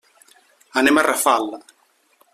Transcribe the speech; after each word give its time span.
Anem 0.81 1.01
a 1.01 1.05
Rafal. 1.09 1.47